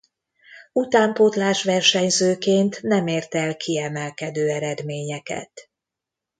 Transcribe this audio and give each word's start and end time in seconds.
Utánpótlás 0.73 1.63
versenyzőként 1.63 2.81
nem 2.81 3.07
ért 3.07 3.35
el 3.35 3.57
kiemelkedő 3.57 4.49
eredményeket. 4.49 5.69